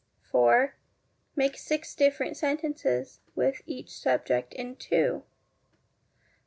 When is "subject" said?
3.91-4.51